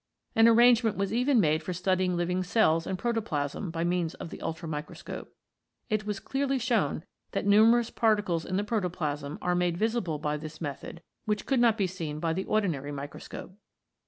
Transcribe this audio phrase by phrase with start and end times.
[0.35, 4.39] An arrangement was even made for studying living cells and protoplasm by means of the
[4.41, 5.27] ultramicroscope.
[5.91, 11.03] It was clearly shown that numerous particles in protoplasm are made visible by this method
[11.25, 13.51] which could not be seen by the ordinary microscope.